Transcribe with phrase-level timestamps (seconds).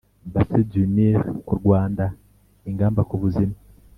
[0.33, 2.05] Bassin du Nil ku Rwanda
[2.69, 3.55] ingamba kubuzima